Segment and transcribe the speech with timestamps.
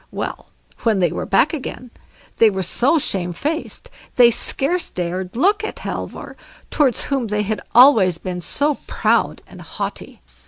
[0.09, 0.47] Well,
[0.79, 1.91] when they were got back again,
[2.37, 6.35] they were so shamefaced they scarce dared look at Halvor,
[6.71, 8.41] towards whom they had always been
[8.87, 10.23] proud and haughty.